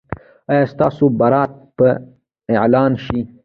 [0.51, 1.89] ایا ستاسو برات به
[2.59, 3.19] اعلان شي؟